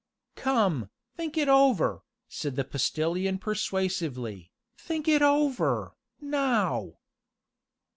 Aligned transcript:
"Come, 0.35 0.89
think 1.15 1.37
it 1.37 1.47
over," 1.47 2.01
said 2.27 2.55
the 2.55 2.63
Postilion 2.63 3.37
persuasively, 3.37 4.51
"think 4.75 5.07
it 5.07 5.21
over, 5.21 5.95
now!" 6.19 6.93